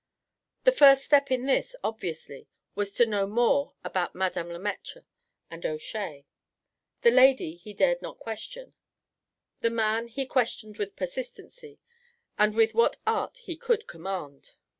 [0.63, 5.05] The first step in this, obviously, was to know more about Madame Le Maître
[5.51, 6.25] and O'Shea.
[7.03, 8.73] The lady he dared not question;
[9.59, 11.77] the man he questioned with persistency
[12.35, 14.53] and with what art he could command.